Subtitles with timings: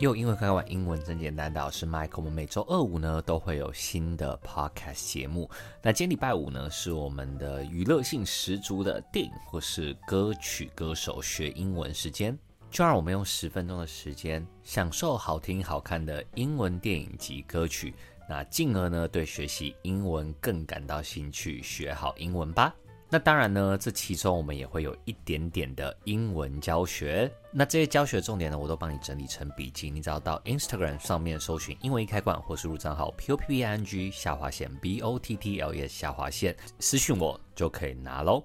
[0.00, 2.10] 又因为刚刚完英文真简单的，我是 Mike。
[2.16, 5.48] 我们每周二五呢都会有新的 podcast 节目。
[5.80, 12.36] 那今天礼拜五呢是我们的娱乐性十足的电影或是歌曲歌手学英文时间。
[12.72, 17.94] 就让我们用十分钟的时间，享受好听好看的英文电影及歌曲，
[18.28, 22.74] 那进而呢对学习英文更感到兴趣，学好英文吧。
[23.14, 27.30] 那当然呢，这其中我们也会有一点点的英文教学。
[27.52, 29.88] 那这些教学重点呢，我都帮你整理成笔记。
[29.88, 35.72] 你只要到 Instagram 上面搜寻“英文一开罐”或输入账号 p o p p i n g 下划线 b o t t l
[35.72, 38.42] e s 下划线私讯我就可以拿喽。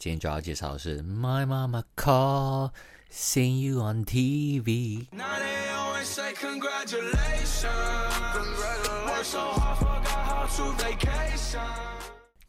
[0.00, 2.72] 今天就要介绍的是 My Mama Call
[3.12, 5.06] Seeing You on TV。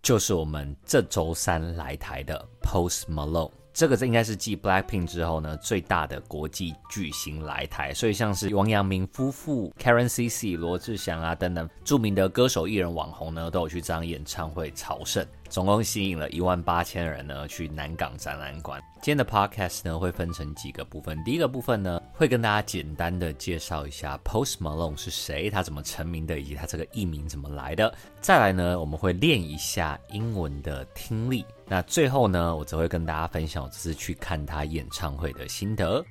[0.02, 15.24] 就是我们这周三来台的 Post Malone，这个这应该是继 Blackpink 之后呢最大的国际巨星来台，所以像是王阳明夫妇、Karen CC、罗志祥啊等等著名的歌手、艺人、网红呢都有去这场演唱会朝圣。
[15.52, 18.82] 总共吸引了一万八千人呢去南港展览馆。
[19.02, 21.22] 今天的 podcast 呢会分成几个部分。
[21.26, 27.94] 第一个部分呢会跟大家简单的介绍一下 Post Malone 是谁，他怎么成名的，以及他这个艺名怎么来的。
[28.22, 31.46] 再来呢我们会练一下英文的听力。
[31.68, 36.02] 那最后呢我则会跟大家分享我这次去看他演唱会的心得。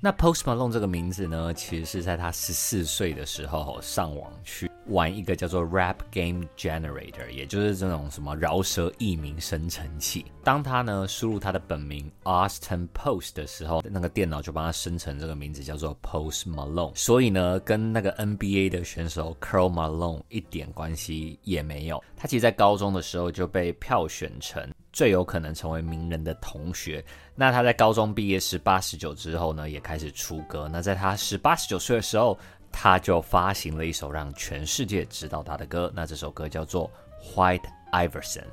[0.00, 4.70] 那 Post Malone 这个名字呢其实是在他十四岁的时候上网去。
[4.88, 10.24] 玩一个叫做 Rap Game Generator，也就是这种什么饶舌艺名生成器。
[10.42, 16.92] 当他呢输入他的本名 Austin Post 的时候，那个电脑就帮他生成这个名字叫做 Post Malone。
[16.94, 22.02] 所以呢，跟那个 NBA 的选手 Karl Malone 一点关系也没有。
[22.16, 27.04] 他其实，在高中的时候就被票选成最有可能成为名人的同学。
[27.34, 30.68] 那他在高中毕业十八、十九之后呢，也开始出歌。
[30.72, 32.36] 那在他十八、十九岁的时候，
[32.70, 36.90] 他就发行了一首让全世界知道他的歌，那这首歌叫做
[37.34, 38.44] 《White Iverson》。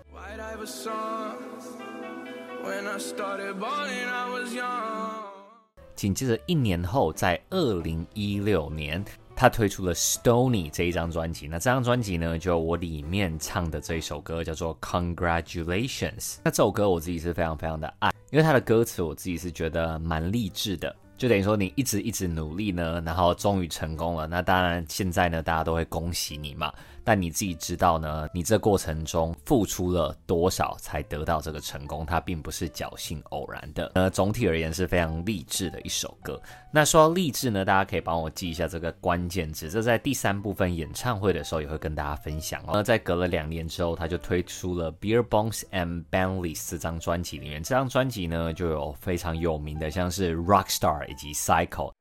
[5.96, 9.04] 紧接着一年后，在二零一六年，
[9.36, 11.48] 他推出了《Stoney》这一张专辑。
[11.48, 14.78] 那这张专辑呢，就我里面唱的这一首歌叫做
[15.16, 16.20] 《Congratulations》。
[16.44, 20.94] 那这首歌我自己是非常非常的爱，因为他的歌词我自己是觉得蛮励志的。
[21.18, 24.28] 就等于说你一直一直努力呢，然后终于成功了。
[24.28, 26.74] 那当然现在呢，大家都会恭喜你嘛。
[27.06, 32.04] 但你自己知道呢，你这过程中付出了多少才得到这个成功？
[32.06, 33.92] 它并不是侥幸偶然的。
[33.94, 36.42] 呃，总体而言是非常励志的一首歌。
[36.72, 39.70] 那说到励志呢，大家可以帮我记一下这个关键字。
[39.70, 42.72] 这在第三部分演唱会的时候也会跟大家分享哦。
[42.74, 51.92] 那在隔了两年之后，他就推出了《Beer Bongs and Bentleys》这张专辑里面，这张专辑呢就有非常有名的，像是《Rockstar》以及《Cycle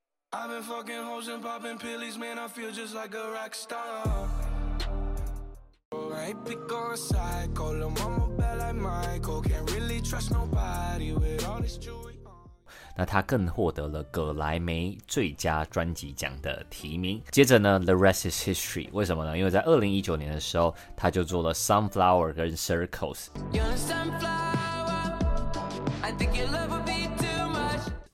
[6.97, 7.75] Psycho》。
[12.97, 17.21] 那他更获得了葛莱美最佳专辑奖的提名。
[17.33, 19.37] 接着呢，《The Rest Is History》为什么呢？
[19.37, 23.27] 因为在二零一九年的时候，他就做了《Sunflower》跟《Circles》。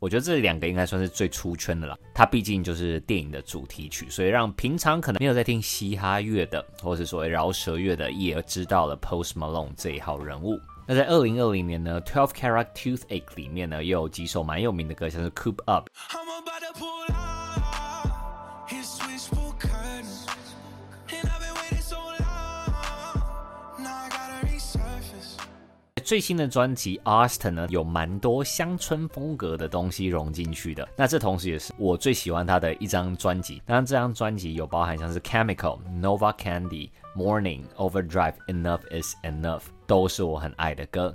[0.01, 1.95] 我觉得这两个应该算是最出圈的啦。
[2.15, 10.59] 它毕竟就是电影的主题曲，所以让平常可能没有在听嘻哈乐的，或是所谓饶舌乐的，也知道了 Post Malone 这一号人物。
[10.87, 15.87] 那在二零二零年呢，《Twelve Carat Toothache》里面呢，又有几首蛮有名的歌，像是《Coop Up》。
[26.11, 30.89] 最新的专辑《Austin》呢，有蛮多乡村风格的东西融进去的。
[30.97, 33.63] 那这同时也是我最喜欢他的一张专辑。
[33.65, 36.69] 那，这张专辑有包含像是《Chemical》、《Nova Candy》、
[37.17, 37.63] 《Morning》、
[38.09, 41.15] 《Overdrive》、《Enough Is Enough》，都是我很爱的歌。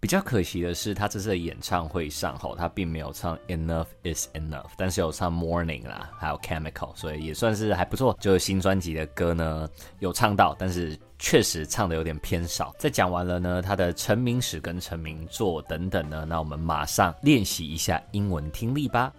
[0.00, 8.16] 比较可惜的是，他这次的演唱会上吼，他并没有唱 Enough is Enough，但是有唱 Morning 啦，还有 Chemical，所以也算是还不错。
[8.20, 9.68] 就是新专辑的歌呢，
[9.98, 12.72] 有唱到，但是确实唱的有点偏少。
[12.78, 19.12] 在讲完了呢，他的成名史跟成名作等等呢，那我们马上练习一下英文听力吧。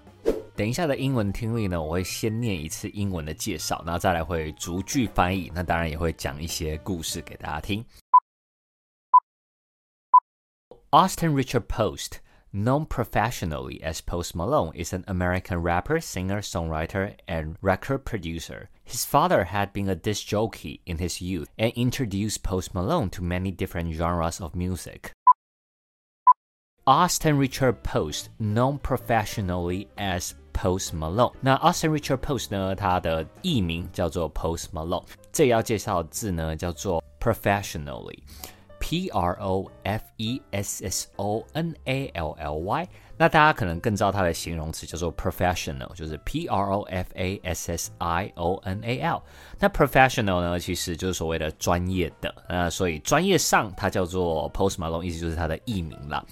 [0.56, 7.84] 等一下的英文听力呢，我会先念一次英文的介绍，然后再来会逐句翻译，那当然也会讲一些故事给大家听。
[10.94, 12.20] Austin Richard Post,
[12.52, 18.70] known professionally as Post Malone, is an American rapper, singer, songwriter, and record producer.
[18.85, 23.25] His father had been a disc jockey in his youth and introduced Post Malone to
[23.25, 25.11] many different genres of music.
[26.87, 31.32] Austin Richard Post, known professionally as Post Malone。
[31.41, 35.06] 那 Austin Richard Post 呢，他的艺名叫做 Post Malone。
[35.32, 38.19] 这里要介绍的字呢，叫做 professionally。
[38.80, 42.88] P R O F E S S O N A L L Y，
[43.18, 49.22] 那大家可能更知道它的形容词叫做 professional，就是 P R O F A S S I O N A L。
[49.60, 56.26] 那 professional 呢，其实就是所谓的专业的，那所以专业上它叫做 Post Malone，意思就是它的艺名啦。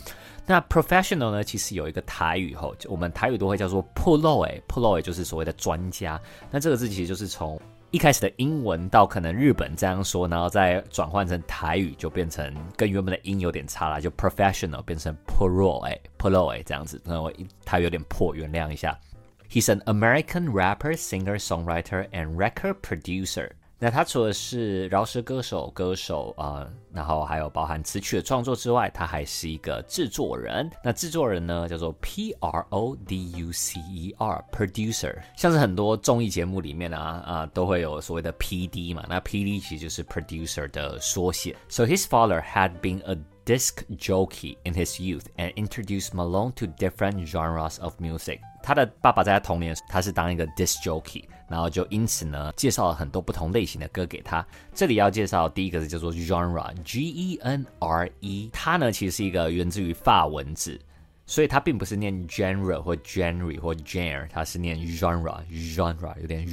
[0.45, 6.19] 那 professional 呢，其实有一个台语吼，我们台语都会叫做 pro 诶，pro 就是所谓的专家。
[6.49, 7.59] 那这个字其实就是从
[7.91, 17.31] 一开始的英文到可能日本这样说，然后再转换成台语，就变成跟原本的音有点差了，就 professional 变成 pro 哎，pro 哎这样子，那我
[17.63, 18.97] 台语有点破，原谅一下。
[19.49, 23.51] He's an American rapper, singer, songwriter, and record producer.
[23.79, 30.67] 那他除了是饶舌歌手、歌手啊、然后还有包含词曲的创作之外，他还是一个制作人。
[30.83, 35.15] 那制作人呢，叫做 P R O D U C E R，producer。
[35.35, 39.05] 像是很多综艺节目里面啊啊，都会有所谓的 P D 嘛。
[39.07, 41.55] 那 P D 其实就是 producer 的缩写。
[41.69, 43.15] So his father had been a
[43.45, 48.39] disc jockey in his youth and introduced Malone to different genres of music。
[48.63, 51.23] 他的爸爸在他童年，他是当一个 disc jockey。
[51.47, 54.45] 然后就因此呢，介绍了很多不同类型的歌给他。
[54.73, 60.79] 这里要介绍第一个字叫做 genre，G E N R E，它呢其实是一个源自于法文字，
[61.25, 66.45] 所以它并不是念 genre 或 genre 或 genre，它是念 genre，genre 有点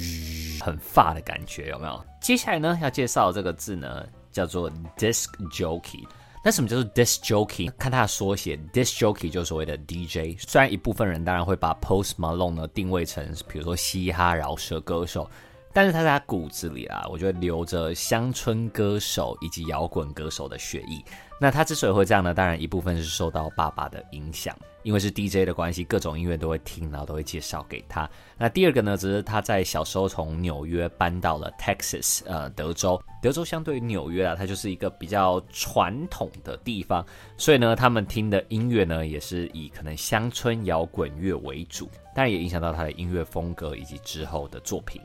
[0.61, 2.05] 很法的感觉，有没有？
[2.21, 6.03] 接下来呢要介绍这个字呢叫做 disc jockey。
[6.47, 7.71] 那什么叫做 disc jockey？
[7.71, 10.39] 看它的缩写 dis jockey 就是所谓的 DJ。
[10.47, 15.27] 虽然一部分人当然会把 Post Malone 呢定位成，比如说嘻哈饶舌歌手，
[15.73, 21.03] 但是他在他骨子里啊，我觉得留着乡村歌手以及摇滚歌手的血液。
[21.39, 24.55] 那他之所以会这样呢，当然一部分是受到爸爸的影响。
[24.83, 28.07] 因为是 DJ 的关系，各种音乐都会听，然后都会介绍给他。
[28.37, 33.01] 那第二个呢，则是他在小时候从纽约搬到了 Texas，呃，德州。
[33.19, 37.03] 德州相对于纽约啊，它就是一个比较传统的地方，
[37.35, 45.01] 所以呢，他们听的音乐呢，也是以可能乡村摇滚乐为主，当然也影响到他的音乐风格以及之后的作品。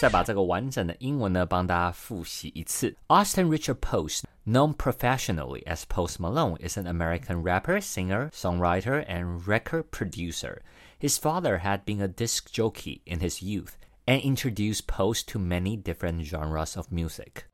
[0.00, 9.84] 再把这个完整的英文呢，帮大家复习一次：Austin Richard Post。Known professionally as Post Malone, is an American rapper, singer, songwriter, and record
[9.90, 10.58] producer.
[11.00, 13.70] His father had been a disc jockey in his youth
[14.06, 17.44] and introduced Post to many different genres of music.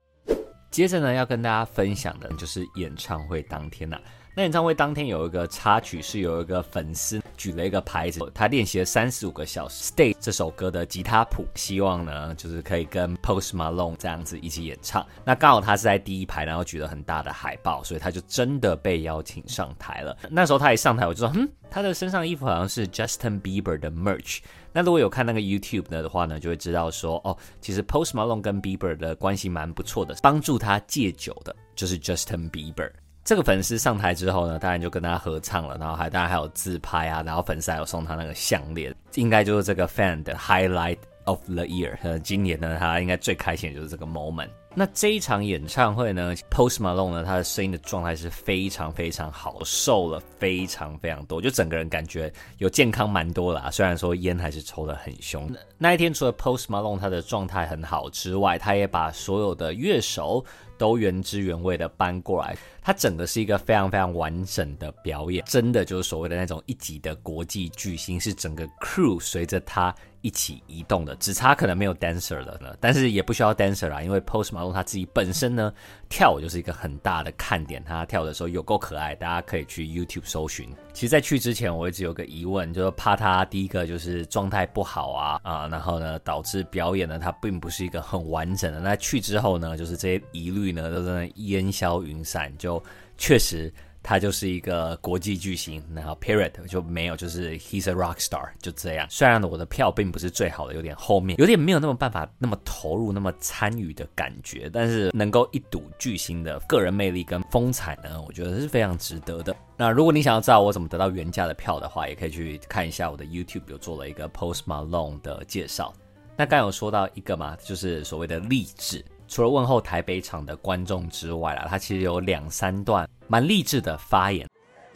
[0.72, 4.02] 接着呢，要跟大家分享的就是演唱会当天呐、啊。
[4.37, 15.07] 那演唱会当天有一个插曲，是有一个粉丝举了一个牌子，他练习了三十五个小时，Stay 这首歌的吉他谱，希望呢就是可以跟 Post Malone 这样子一起演唱。
[15.23, 20.17] 那刚好他是在第一排，然后举了很大的海报，所以他就真的被邀请上台了。
[20.29, 24.39] 那时候他一上台，我就说，嗯，他的身上衣服好像是 Justin Bieber 的 merch。
[24.74, 32.91] 那如果有看那个 YouTube 的话呢，就会知道说，哦，其实 Post Malone 跟 Bieber 的关系蛮不错的，帮助他戒酒的就是 Justin Bieber。
[33.25, 41.98] 这个粉丝上台之后呢，当然就跟他合唱了，然后还当然还有自拍啊，然后粉丝还有送他那个项链，应该就是这个 fan 的 highlight of the year。
[42.20, 44.50] 今年呢，他应该最开心的就是这个 moment。
[44.77, 53.72] 那这一场演唱会呢，Post Malone 呢，他的声音的状态是非常非常好，瘦了非常非常多，就整个人感觉有健康蛮多啦。
[53.72, 55.50] 虽然说烟还是抽得很凶。
[55.77, 60.44] 那一天除了 Post Malone 他的状态很好之外，他也把所有的乐手
[60.77, 75.74] 都原汁原味的搬过来，它整个是一个非常非常完整的表演，真的就是所谓的那种一级的国际巨星，是整个 crew 随着他一起移动的，只差可能没有 dancer 了呢，但是也不需要 dancer 啦，因为 Post Malone 他自己本身呢，
[76.09, 80.69] 跳舞就是一个很大的看点，他跳的时候有够可爱，大家可以去 YouTube 搜寻。
[80.93, 88.79] 其实，在去之前，我一直有个疑问，就是怕他第一个就是状态不好啊啊，然后呢导致表演呢他并不是一个很完整的。
[88.79, 92.81] 那去之后呢，就是这些疑虑呢都在烟消云散，就
[93.17, 93.74] 确实。
[94.07, 99.07] 他就是一个国际巨星，然后 period 就没有，就是 he's a rock star 就这样。
[99.09, 104.69] 虽然，我的票并不是最好的，有点后面，有点没有那么办法那么投入，那么参与的感觉。
[104.71, 109.55] 但是能够一睹巨星的个人魅力跟风采呢，我觉得是非常值得的。
[109.75, 115.91] 那如果你想要知道我怎么得到原价的票的话，也可以去看一下我的 YouTube，有做了一个 Post Malone 的介绍。
[116.38, 119.03] 那刚有说到一个嘛，就是所谓的励志。
[119.28, 124.49] 除了问候台北场的观众之外啦，他其实有两三段蛮励志的发言。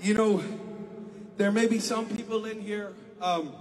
[0.02, 0.40] You know,
[1.38, 2.88] there may be some people in here,
[3.20, 3.52] um,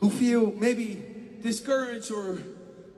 [0.00, 0.96] who feel maybe
[1.42, 2.38] discouraged or,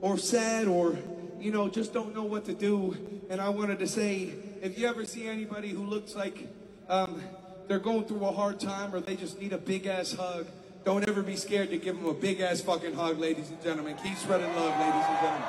[0.01, 0.95] or sad or,
[1.39, 2.95] you know, just don't know what to do.
[3.29, 4.29] And I wanted to say,
[4.61, 6.47] if you ever see anybody who looks like
[6.87, 7.21] um,
[7.67, 10.45] they're going through a hard time or they just need a big ass hug,
[10.85, 13.95] don't ever be scared to give them a big ass fucking hug, ladies and gentlemen.
[14.01, 15.47] Keep spreading love, ladies and gentlemen.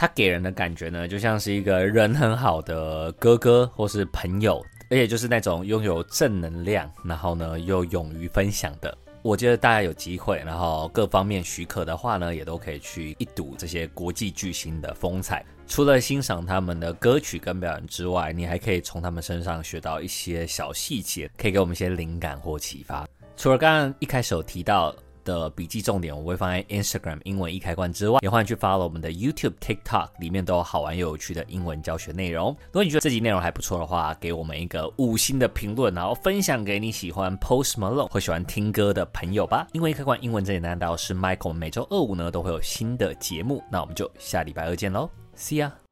[0.00, 8.96] 他给人的感觉呢，就像是一个人很好的哥哥或是朋友，而且就是那种拥有正能量，然后呢又勇于分享的。
[9.20, 15.44] 我觉得大家有机会，然后各方面许可的话呢，也都可以去一睹这些国际巨星的风采。
[15.66, 23.06] 除了欣赏他们的歌曲跟表演之外，你还可以从他们身上学到一些小细节，可以给我们一些灵感或启发。
[23.36, 24.96] 除了刚刚一开始有提到
[25.30, 32.48] 的笔记重点，我会放在 Instagram 英文一开关之外，也欢迎去 follow 我们的 YouTube、TikTok，里面都有好玩又有趣的英文教学内容。
[32.66, 39.66] 如果你觉得这集内容还不错的话，给我们一个五星的评论，然后分享给你喜欢 Post Malone 或喜欢听歌的朋友吧。
[39.72, 45.89] 英文一开关，英文这里，难道是 Michael，每周二五呢都会有新的节目，那我们就下礼拜二见喽，See ya。